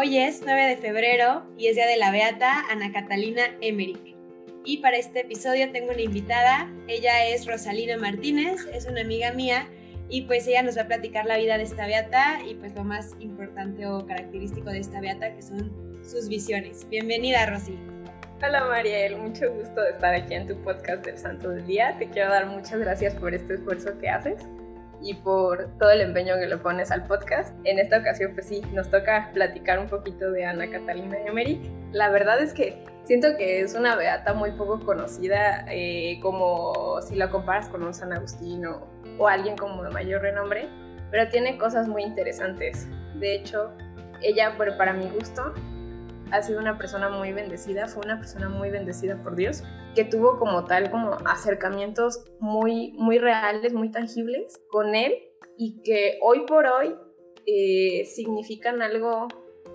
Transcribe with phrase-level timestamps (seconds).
[0.00, 4.14] Hoy es 9 de febrero y es día de la Beata Ana Catalina Emmerich.
[4.64, 9.66] Y para este episodio tengo una invitada, ella es Rosalina Martínez, es una amiga mía
[10.08, 12.84] y pues ella nos va a platicar la vida de esta beata y pues lo
[12.84, 15.72] más importante o característico de esta beata que son
[16.08, 16.88] sus visiones.
[16.88, 17.76] Bienvenida, Rosy.
[18.40, 21.96] Hola Mariel, mucho gusto de estar aquí en tu podcast del Santo del Día.
[21.98, 24.46] Te quiero dar muchas gracias por este esfuerzo que haces
[25.00, 27.54] y por todo el empeño que le pones al podcast.
[27.64, 31.70] En esta ocasión, pues sí, nos toca platicar un poquito de Ana Catalina Emmerich.
[31.92, 37.14] La verdad es que siento que es una beata muy poco conocida, eh, como si
[37.16, 38.86] la comparas con un San Agustín o,
[39.26, 40.68] alguien como de mayor renombre,
[41.10, 42.86] pero tiene cosas muy interesantes.
[43.18, 43.72] De hecho,
[44.22, 45.54] ella, bueno, para mi gusto,
[46.30, 49.62] ha sido una persona muy bendecida, fue una persona muy bendecida por Dios,
[49.94, 55.14] que tuvo como tal como acercamientos muy, muy reales, muy tangibles con Él
[55.56, 56.94] y que hoy por hoy
[57.46, 59.28] eh, significan algo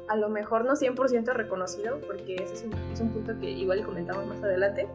[0.10, 3.84] a lo mejor no 100% reconocido, porque ese es un, es un punto que igual
[3.86, 4.88] comentamos más adelante,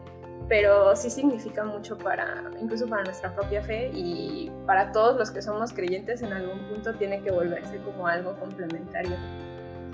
[0.49, 5.43] pero sí significa mucho para, incluso para nuestra propia fe y para todos los que
[5.43, 9.17] somos creyentes en algún punto tiene que volverse como algo complementario.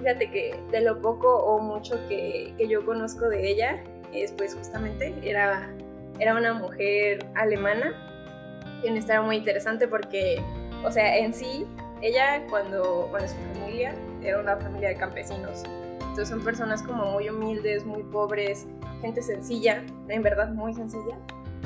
[0.05, 4.55] Fíjate que de lo poco o mucho que, que yo conozco de ella, es pues
[4.55, 5.67] justamente era,
[6.19, 7.95] era una mujer alemana
[8.83, 10.43] y una historia muy interesante porque,
[10.85, 11.67] o sea, en sí,
[12.03, 15.63] ella cuando, cuando su familia era una familia de campesinos,
[16.01, 18.67] entonces son personas como muy humildes, muy pobres,
[19.01, 21.17] gente sencilla, en verdad muy sencilla,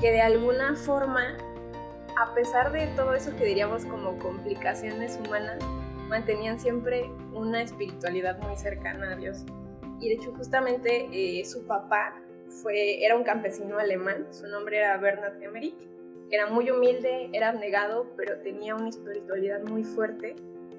[0.01, 1.37] que de alguna forma,
[2.17, 5.59] a pesar de todo eso que diríamos como complicaciones humanas,
[6.09, 9.45] mantenían siempre una espiritualidad muy cercana a Dios.
[10.01, 12.21] Y de hecho justamente eh, su papá
[12.63, 15.77] fue, era un campesino alemán, su nombre era Bernhard Emmerich,
[16.29, 20.37] que era muy humilde, era abnegado, pero tenía una espiritualidad muy fuerte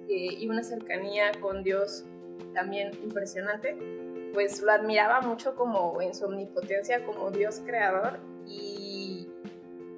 [0.08, 2.06] eh, y una cercanía con Dios
[2.54, 3.78] también impresionante.
[4.34, 9.28] Pues lo admiraba mucho como en su omnipotencia, como Dios creador y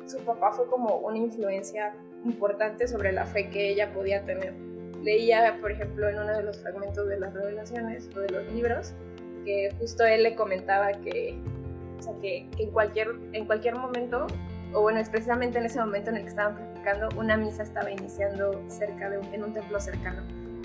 [0.06, 4.54] su papá fue como una influencia importante sobre la fe que ella podía tener
[5.04, 8.94] leía, por ejemplo, en uno de los fragmentos de las revelaciones o de los libros,
[9.46, 11.38] que justo él le comentaba que,
[12.00, 14.28] o sea, que, en, cualquier, en cualquier momento,
[14.74, 17.90] o bueno, es precisamente en ese momento en el que estaban practicando, una misa estaba
[17.92, 20.22] iniciando cerca de un, en un templo cercano.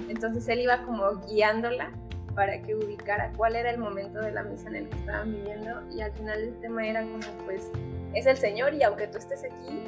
[0.09, 1.93] Entonces él iba como guiándola
[2.35, 5.83] para que ubicara cuál era el momento de la misa en el que estaban viviendo
[5.91, 7.71] y al final el tema era como pues
[8.15, 9.83] es el Señor y aunque tú estés aquí,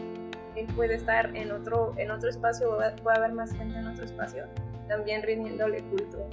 [0.61, 4.47] él puede estar en otro, en otro espacio, puede haber más gente en otro espacio,
[4.89, 6.29] también rindiéndole culto.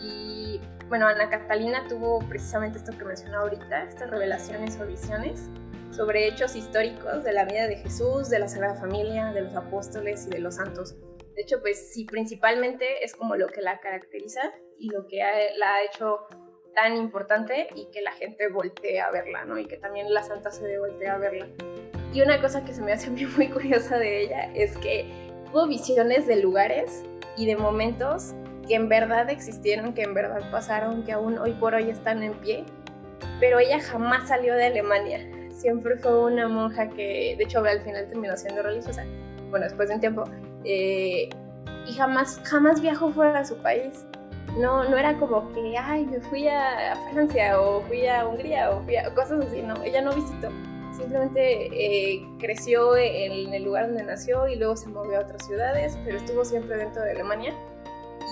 [0.00, 5.48] Y bueno, Ana Catalina tuvo precisamente esto que mencionó ahorita, estas revelaciones o visiones
[5.90, 10.26] sobre hechos históricos de la vida de Jesús, de la Sagrada Familia, de los apóstoles
[10.26, 10.96] y de los santos.
[11.34, 14.40] De hecho, pues sí, principalmente es como lo que la caracteriza
[14.78, 15.18] y lo que
[15.56, 16.26] la ha hecho
[16.74, 19.58] tan importante y que la gente voltee a verla, ¿no?
[19.58, 21.48] Y que también la santa se dé voltea a verla.
[22.14, 25.06] Y una cosa que se me hace a mí muy curiosa de ella es que
[25.50, 27.04] tuvo visiones de lugares
[27.36, 28.32] y de momentos
[28.66, 32.32] que en verdad existieron, que en verdad pasaron, que aún hoy por hoy están en
[32.34, 32.64] pie,
[33.40, 35.20] pero ella jamás salió de Alemania.
[35.50, 39.04] Siempre fue una monja que, de hecho, al final terminó siendo religiosa,
[39.50, 40.24] bueno, después de un tiempo,
[40.64, 41.28] eh,
[41.86, 44.06] y jamás, jamás viajó fuera de su país.
[44.58, 48.80] No, no era como que, ay, me fui a Francia o fui a Hungría o
[48.82, 50.48] fui a cosas así, no, ella no visitó
[51.04, 55.98] simplemente eh, creció en el lugar donde nació y luego se movió a otras ciudades,
[56.04, 57.54] pero estuvo siempre dentro de Alemania.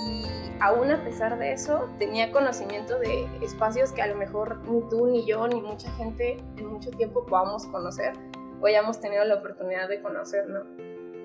[0.08, 0.24] Y
[0.60, 5.06] aún a pesar de eso, tenía conocimiento de espacios que a lo mejor ni tú,
[5.06, 8.14] ni yo, ni mucha gente en mucho tiempo podamos conocer
[8.60, 10.60] o hayamos tenido la oportunidad de conocer, ¿no?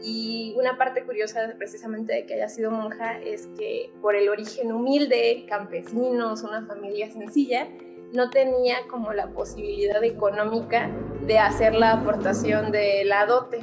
[0.03, 4.72] Y una parte curiosa precisamente de que haya sido monja es que por el origen
[4.72, 7.68] humilde, campesinos, una familia sencilla,
[8.14, 10.90] no tenía como la posibilidad económica
[11.27, 13.59] de hacer la aportación de la dote,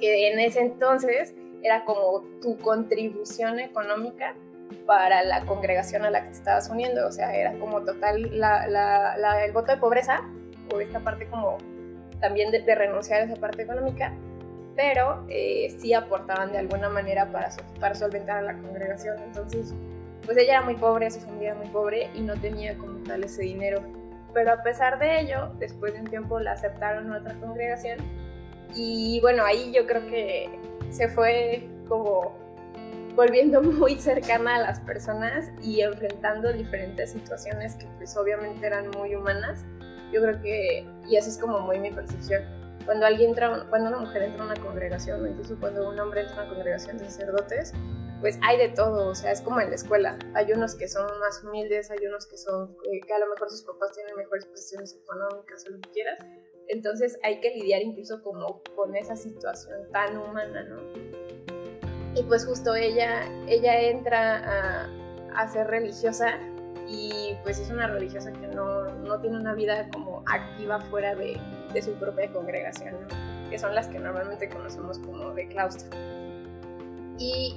[0.00, 4.34] que en ese entonces era como tu contribución económica
[4.86, 9.52] para la congregación a la que te estabas uniendo, o sea, era como total el
[9.52, 10.22] voto de pobreza,
[10.74, 11.58] o esta parte como
[12.20, 14.14] también de, renunciar a esa parte económica,
[14.74, 17.50] pero eh, sí aportaban de alguna manera para,
[17.80, 19.74] para solventar a la congregación, entonces
[20.24, 23.24] pues ella era muy pobre, su familia era muy pobre y no tenía como tal
[23.24, 24.01] ese dinero.
[24.34, 27.98] Pero a pesar de ello, después de un tiempo la aceptaron en otra congregación
[28.74, 30.48] y bueno, ahí yo creo que
[30.90, 32.34] se fue como
[33.14, 39.14] volviendo muy cercana a las personas y enfrentando diferentes situaciones que pues obviamente eran muy
[39.14, 39.64] humanas.
[40.12, 42.42] Yo creo que, y eso es como muy mi percepción,
[42.84, 46.22] cuando alguien entra, cuando una mujer entra a una congregación, o incluso cuando un hombre
[46.22, 47.72] entra a una congregación de sacerdotes,
[48.20, 50.16] pues hay de todo, o sea, es como en la escuela.
[50.34, 53.50] Hay unos que son más humildes, hay unos que son, eh, que a lo mejor
[53.50, 56.18] sus papás tienen mejores posiciones económicas o lo que quieras.
[56.68, 60.80] Entonces hay que lidiar incluso como con esa situación tan humana, ¿no?
[62.14, 64.90] Y pues justo ella, ella entra a,
[65.34, 66.38] a ser religiosa
[66.92, 71.40] y pues es una religiosa que no, no tiene una vida como activa fuera de,
[71.72, 73.50] de su propia congregación, ¿no?
[73.50, 75.88] que son las que normalmente conocemos como de claustro.
[77.18, 77.56] Y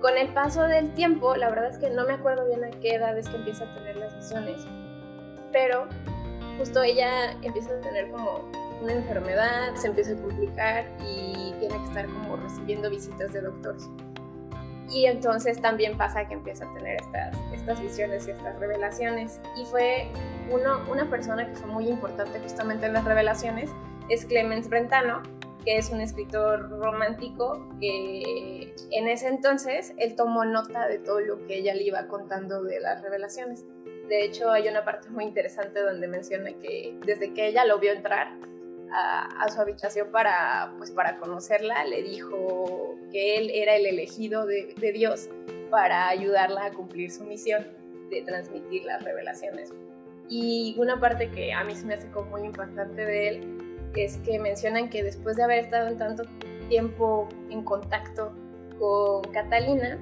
[0.00, 2.94] con el paso del tiempo, la verdad es que no me acuerdo bien a qué
[2.94, 4.60] edad es que empieza a tener las visiones,
[5.50, 5.88] pero
[6.58, 8.48] justo ella empieza a tener como
[8.80, 13.88] una enfermedad, se empieza a complicar y tiene que estar como recibiendo visitas de doctores.
[14.92, 19.40] Y entonces también pasa que empieza a tener estas, estas visiones y estas revelaciones.
[19.56, 20.08] Y fue
[20.50, 23.70] uno, una persona que fue muy importante justamente en las revelaciones,
[24.10, 25.22] es Clemens Brentano,
[25.64, 31.46] que es un escritor romántico que en ese entonces él tomó nota de todo lo
[31.46, 33.64] que ella le iba contando de las revelaciones.
[34.08, 37.92] De hecho, hay una parte muy interesante donde menciona que desde que ella lo vio
[37.92, 38.32] entrar
[38.94, 44.74] a, su habitación para, pues, para conocerla, le dijo que él era el elegido de,
[44.92, 45.28] Dios
[45.70, 47.66] para ayudarla a cumplir su misión
[48.10, 49.72] de transmitir las revelaciones.
[50.28, 53.58] Y una parte que a mí se me hace como muy impactante de él
[53.94, 56.24] es que mencionan que después de haber estado en tanto
[56.68, 58.32] tiempo en contacto
[58.78, 59.98] con Catalina,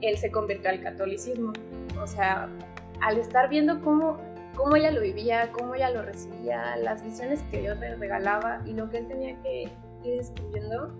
[0.00, 1.52] él se convirtió al catolicismo.
[2.02, 2.48] O sea,
[3.00, 4.18] al estar viendo cómo,
[4.56, 8.72] cómo ella lo vivía, cómo ella lo recibía, las visiones que Dios le regalaba y
[8.72, 9.70] lo que él tenía que
[10.02, 10.94] ir descubriendo,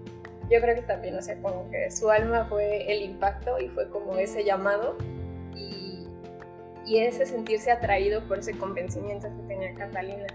[0.50, 3.88] yo creo que también, o sea, como que su alma fue el impacto y fue
[3.90, 4.96] como ese llamado
[5.54, 6.06] y,
[6.86, 10.26] y ese sentirse atraído por ese convencimiento que tenía Catalina.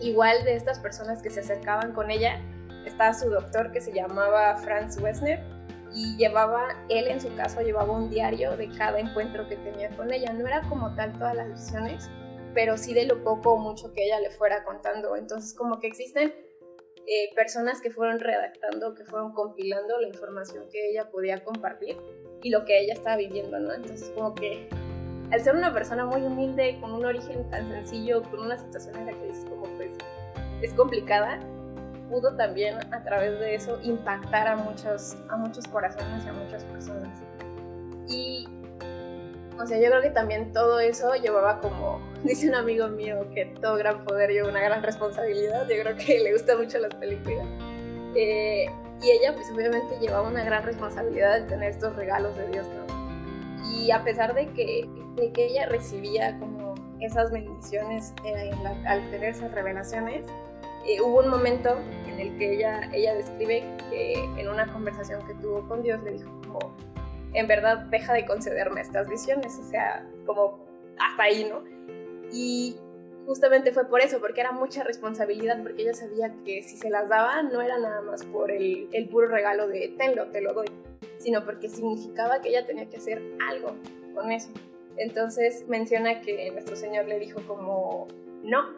[0.00, 2.40] Igual de estas personas que se acercaban con ella,
[2.86, 5.59] estaba su doctor que se llamaba Franz Wessner
[5.92, 10.12] y llevaba, él en su caso llevaba un diario de cada encuentro que tenía con
[10.12, 10.32] ella.
[10.32, 12.10] No era como tal todas las visiones,
[12.54, 15.16] pero sí de lo poco o mucho que ella le fuera contando.
[15.16, 16.32] Entonces como que existen
[17.06, 21.96] eh, personas que fueron redactando, que fueron compilando la información que ella podía compartir
[22.42, 23.72] y lo que ella estaba viviendo, ¿no?
[23.72, 24.68] Entonces como que
[25.30, 29.06] al ser una persona muy humilde, con un origen tan sencillo, con una situación en
[29.06, 29.90] la que dices como pues
[30.62, 31.40] es complicada,
[32.10, 36.64] pudo también a través de eso impactar a muchos, a muchos corazones y a muchas
[36.64, 37.08] personas.
[38.08, 38.48] Y,
[39.58, 43.46] o sea, yo creo que también todo eso llevaba como, dice un amigo mío, que
[43.60, 47.46] todo gran poder lleva una gran responsabilidad, yo creo que le gustan mucho las películas.
[48.16, 48.66] Eh,
[49.02, 53.70] y ella pues obviamente llevaba una gran responsabilidad de tener estos regalos de Dios, ¿no?
[53.72, 58.50] Y a pesar de que, de que ella recibía como esas bendiciones eh,
[58.84, 60.26] al tener esas revelaciones,
[60.86, 65.34] eh, hubo un momento en el que ella, ella describe que en una conversación que
[65.34, 66.74] tuvo con Dios le dijo como,
[67.32, 70.58] en verdad deja de concederme estas visiones, o sea, como
[70.98, 71.62] hasta ahí, ¿no?
[72.32, 72.76] Y
[73.26, 77.08] justamente fue por eso, porque era mucha responsabilidad, porque ella sabía que si se las
[77.08, 80.66] daba no era nada más por el, el puro regalo de tenlo, te lo doy,
[81.18, 83.74] sino porque significaba que ella tenía que hacer algo
[84.14, 84.50] con eso.
[84.96, 88.08] Entonces menciona que nuestro Señor le dijo como,
[88.42, 88.74] no,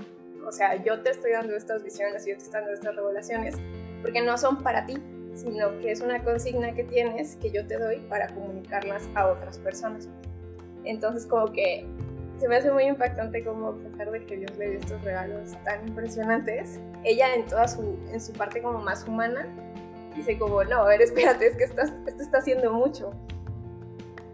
[0.46, 3.56] o sea, yo te estoy dando estas visiones, yo te estoy dando estas revelaciones,
[4.02, 5.02] porque no son para ti,
[5.34, 9.58] sino que es una consigna que tienes que yo te doy para comunicarlas a otras
[9.58, 10.08] personas.
[10.84, 11.86] Entonces como que
[12.38, 15.52] se me hace muy impactante como a pesar de que Dios le dio estos regalos
[15.64, 19.46] tan impresionantes, ella en toda su, en su parte como más humana,
[20.16, 23.12] dice como, no, a ver, espérate, es que estás, esto está haciendo mucho.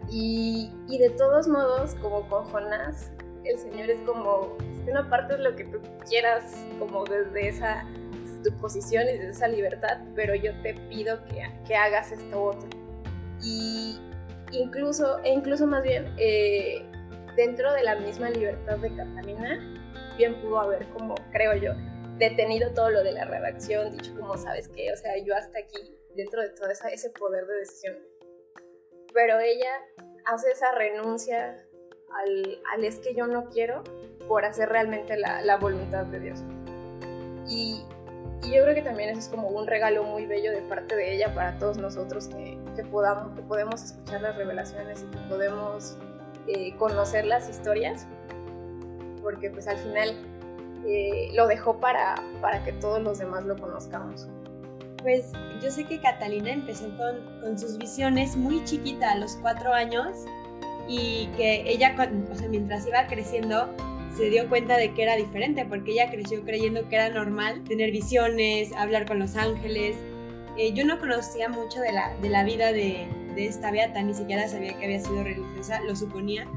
[0.09, 3.11] Y, y de todos modos, como con Jonás,
[3.51, 7.85] el Señor es como, una parte es lo que tú quieras, como desde esa
[8.43, 12.69] tu posición y desde esa libertad, pero yo te pido que, que hagas esto otro.
[13.41, 13.99] Y
[14.51, 16.85] incluso, e incluso más bien, eh,
[17.35, 19.59] dentro de la misma libertad de Catalina,
[20.17, 21.73] bien pudo haber como, creo yo,
[22.17, 24.91] detenido todo lo de la redacción, dicho como, ¿sabes qué?
[24.93, 27.97] O sea, yo hasta aquí, dentro de todo esa, ese poder de decisión.
[29.13, 29.71] Pero ella
[30.25, 31.65] hace esa renuncia
[32.15, 33.83] al, al es que yo no quiero
[34.27, 36.43] por hacer realmente la, la voluntad de Dios.
[37.47, 37.83] Y,
[38.43, 41.15] y, yo creo que también eso es como un regalo muy bello de parte de
[41.15, 45.97] ella para todos nosotros que, que podamos, que podemos escuchar las revelaciones y que podemos
[46.47, 48.07] eh, conocer las historias,
[49.21, 50.15] porque pues al final
[50.85, 54.27] eh, lo dejó para, para que todos los demás lo conozcamos.
[55.01, 59.73] Pues yo sé que Catalina empezó con, con sus visiones muy chiquita, a los cuatro
[59.73, 60.25] años,
[60.89, 61.95] y que ella,
[62.31, 63.69] o sea, mientras iba creciendo,
[64.17, 67.91] se dio cuenta de que era diferente, porque ella creció creyendo que era normal tener
[67.91, 69.95] visiones, hablar con los ángeles,
[70.57, 74.13] eh, yo no conocía mucho de la, de la vida de, de, esta beata, ni
[74.13, 76.47] siquiera sabía que había sido religiosa, lo suponía,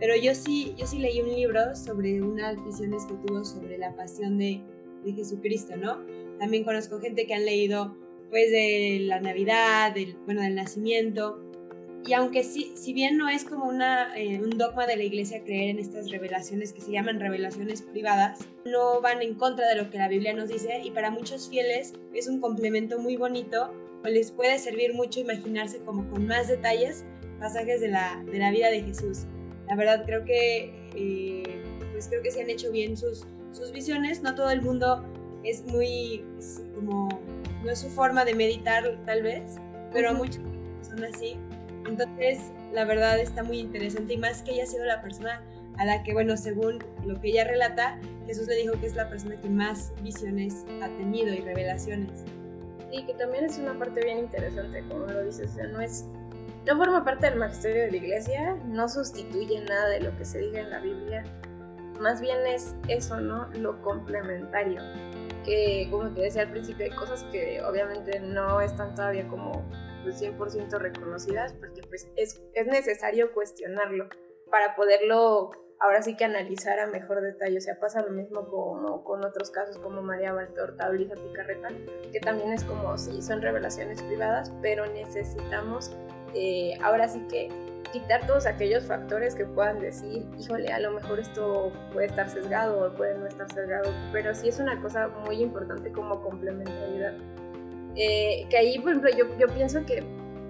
[0.00, 3.94] pero yo sí, yo sí leí un libro sobre unas visiones que tuvo sobre la
[3.94, 4.60] pasión de,
[5.04, 5.98] de Jesucristo, ¿no?
[6.38, 7.96] También conozco gente que han leído
[8.30, 11.38] pues de la Navidad, del, bueno, del nacimiento,
[12.06, 15.42] y aunque sí, si bien no es como una, eh, un dogma de la iglesia
[15.42, 19.90] creer en estas revelaciones que se llaman revelaciones privadas, no van en contra de lo
[19.90, 23.72] que la Biblia nos dice y para muchos fieles es un complemento muy bonito
[24.04, 27.06] o les puede servir mucho imaginarse como con más detalles
[27.38, 29.20] pasajes de la, de la vida de Jesús.
[29.66, 31.42] La verdad creo que, eh,
[31.92, 35.02] pues creo que se han hecho bien sus, sus visiones, no todo el mundo
[35.42, 36.22] es muy,
[36.74, 37.08] como,
[37.64, 39.56] no es su forma de meditar tal vez,
[39.90, 40.42] pero muchos
[40.82, 41.38] son así
[41.86, 45.42] entonces, la verdad está muy interesante y más que ella ha sido la persona
[45.76, 49.08] a la que, bueno, según lo que ella relata, Jesús le dijo que es la
[49.08, 52.24] persona que más visiones ha tenido y revelaciones.
[52.92, 56.04] Y que también es una parte bien interesante, como lo dices, o sea, no es,
[56.66, 60.38] no forma parte del magisterio de la iglesia, no sustituye nada de lo que se
[60.38, 61.24] diga en la Biblia,
[62.00, 63.48] más bien es eso, ¿no?
[63.54, 64.80] Lo complementario,
[65.44, 69.64] que como te decía al principio, hay cosas que obviamente no están todavía como
[70.12, 74.08] 100% pues, reconocidas, porque pues es, es necesario cuestionarlo
[74.50, 77.58] para poderlo ahora sí que analizar a mejor detalle.
[77.58, 81.68] O sea, pasa lo mismo como con otros casos como María Valtorta o Picarreta,
[82.12, 85.92] que también es como, sí, son revelaciones privadas, pero necesitamos
[86.34, 87.48] eh, ahora sí que
[87.92, 92.88] quitar todos aquellos factores que puedan decir, híjole, a lo mejor esto puede estar sesgado
[92.88, 97.14] o puede no estar sesgado, pero sí es una cosa muy importante como complementariedad.
[97.96, 100.02] Eh, que ahí, por ejemplo, yo, yo pienso que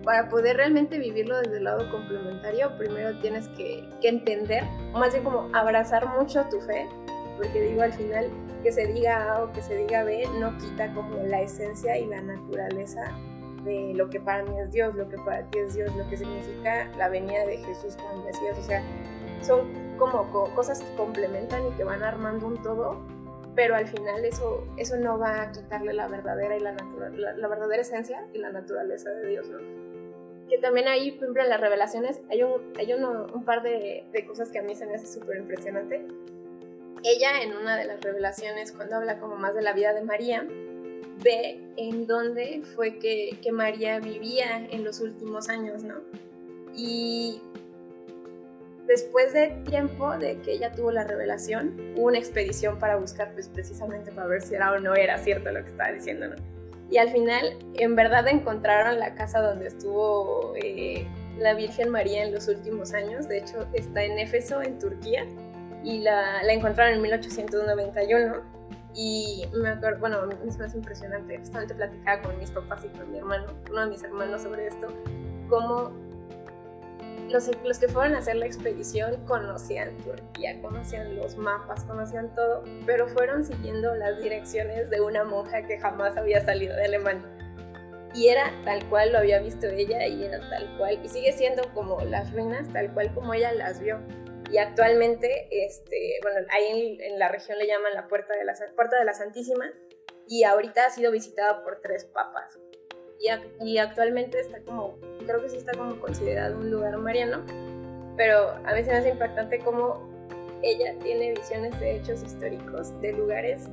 [0.05, 5.25] para poder realmente vivirlo desde el lado complementario, primero tienes que, que, entender, más bien
[5.25, 6.87] como abrazar mucho tu fe,
[7.37, 8.31] porque digo al final
[8.63, 12.07] que se diga A o que se diga B no quita como la esencia y
[12.07, 13.03] la naturaleza
[13.65, 16.17] de lo que para mí es Dios, lo que para ti es Dios, lo que
[16.17, 18.83] significa la venida de Jesús como Mesías, o sea,
[19.41, 23.03] son como cosas que complementan y que van armando un todo
[23.55, 27.83] pero al final eso, eso no va a quitarle la verdadera, y la, la, verdadera
[27.83, 29.59] esencia y la naturaleza de Dios, ¿no?
[30.49, 34.05] Que también ahí, por ejemplo, en las revelaciones hay un, hay uno, un par de,
[34.13, 36.05] de, cosas que a mí se me hace súper impresionante.
[37.03, 40.47] Ella en una de las revelaciones, cuando habla como más de la vida de María,
[41.23, 46.01] ve en dónde fue que, que María vivía en los últimos años, ¿no?
[46.75, 47.41] Y
[48.87, 53.49] después de tiempo de que ella tuvo la revelación, hubo una expedición para buscar, pues
[53.49, 56.35] precisamente para ver si era o no era cierto lo que estaba diciendo.
[56.91, 61.07] Y al final, en verdad encontraron la casa donde estuvo eh,
[61.39, 63.27] la Virgen María en los últimos años.
[63.27, 65.27] De hecho, está en Éfeso, en Turquía,
[65.83, 68.55] y la, encontraron en 1891.
[68.95, 73.19] Y me acuerdo, bueno, es más impresionante, justamente platicaba con mis papás y con mi
[73.19, 74.87] hermano, uno de mis hermanos sobre esto,
[75.49, 75.91] cómo
[77.29, 82.65] los, los, que fueron a hacer la expedición conocían Turquía, conocían los mapas, conocían todo,
[82.87, 87.31] pero fueron siguiendo las direcciones de una monja que jamás había salido de Alemania.
[88.15, 91.63] Y era tal cual lo había visto ella y era tal cual, y sigue siendo
[91.75, 94.01] como las ruinas, tal cual como ella las vio.
[94.53, 98.99] Y actualmente, este, bueno, ahí en, la región le llaman la Puerta de la, Puerta
[98.99, 99.65] de la Santísima,
[100.29, 102.59] y ahorita ha sido visitada por tres papas
[103.61, 107.43] y, actualmente está como, creo que sí está como considerado un lugar mariano,
[108.17, 110.09] pero a mí se me hace impactante cómo
[110.63, 113.69] ella tiene visiones de hechos históricos de lugares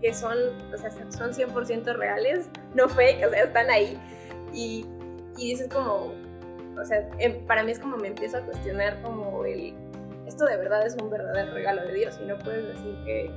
[0.00, 0.36] que son,
[0.72, 3.98] o sea, son 100% reales, no fake, o sea, están ahí.
[4.54, 4.86] Y,
[5.36, 6.12] y dices como,
[6.80, 9.74] o sea, em, para mí es como me empiezo a cuestionar como el,
[10.26, 13.30] esto de verdad es un verdadero regalo de Dios y no puedes decir que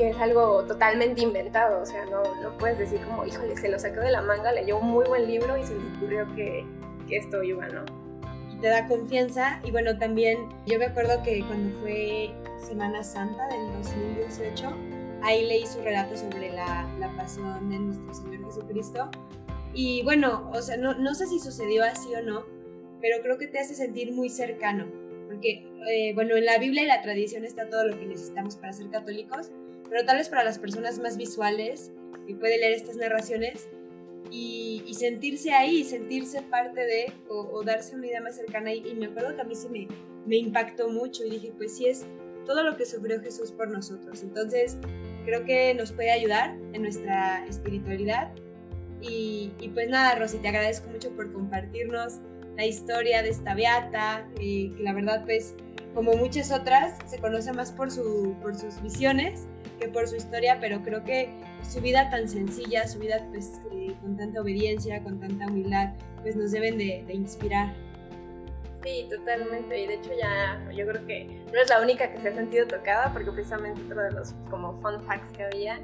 [0.00, 3.78] que es algo totalmente inventado, o sea, no, no puedes decir como, híjole, se lo
[3.78, 6.64] sacó de la manga, leyó un muy buen libro y se le ocurrió que,
[7.06, 7.84] que esto iba, ¿no?
[8.62, 13.72] te da confianza y bueno, también yo me acuerdo que cuando fue Semana Santa del
[13.72, 14.68] 2018,
[15.22, 19.10] ahí leí su relato sobre la, la pasión de nuestro Señor Jesucristo
[19.74, 22.44] y bueno, o sea, no, no sé si sucedió así o no,
[23.00, 24.86] pero creo que te hace sentir muy cercano,
[25.26, 28.72] porque, eh, bueno, en la Biblia y la tradición está todo lo que necesitamos para
[28.72, 29.50] ser católicos,
[29.90, 31.92] pero tal vez para las personas más visuales
[32.26, 33.68] que pueden leer estas narraciones
[34.30, 38.72] y, sentirse ahí, sentirse parte de, o, darse una idea más cercana.
[38.72, 39.88] Y, y, me acuerdo que a mí se me,
[40.26, 42.06] me impactó mucho y dije, pues sí es
[42.46, 44.22] todo lo que sufrió Jesús por nosotros.
[44.22, 44.76] Entonces,
[45.24, 48.32] creo que nos puede ayudar en nuestra espiritualidad.
[49.00, 52.20] Y, y pues nada, Rosy, te agradezco mucho por compartirnos
[52.56, 55.54] la historia de esta beata, eh, que la verdad pues
[55.94, 59.48] como muchas otras se conoce más por, su, por sus visiones
[59.80, 61.30] que por su historia, pero creo que
[61.62, 66.36] su vida tan sencilla, su vida pues eh, con tanta obediencia, con tanta humildad, pues
[66.36, 67.74] nos deben de, de inspirar.
[68.82, 69.78] Sí, totalmente.
[69.78, 72.66] Y de hecho ya yo creo que no es la única que se ha sentido
[72.66, 75.80] tocada, porque precisamente otro de los como fun facts que había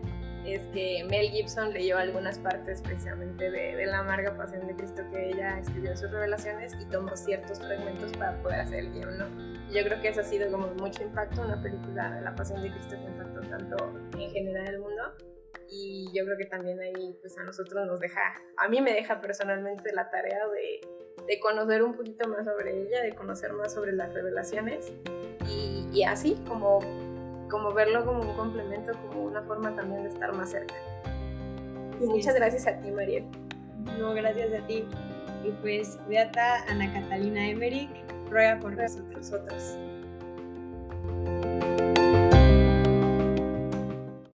[0.55, 5.31] es que Mel Gibson leyó algunas partes precisamente de, la amarga pasión de Cristo que
[5.31, 9.19] ella escribió en sus revelaciones y tomó ciertos fragmentos para poder hacer el guion.
[9.73, 12.71] Yo creo que eso ha sido como mucho impacto, una película de la pasión de
[12.71, 13.77] Cristo que impactó tanto
[14.19, 15.03] en general el mundo
[15.69, 18.21] y yo creo que también ahí pues a nosotros nos deja,
[18.57, 23.03] a mí me deja personalmente la tarea de, de conocer un poquito más sobre ella,
[23.03, 24.93] de conocer más sobre las revelaciones
[25.93, 26.81] y así como
[27.51, 30.75] como verlo como un complemento, como una forma también de estar más cerca.
[32.01, 33.25] Y muchas gracias a ti, Mariel.
[33.99, 34.85] No, gracias a ti.
[35.45, 37.91] Y pues, Beata Ana Catalina Emmerich
[38.31, 39.79] ruega por nosotros.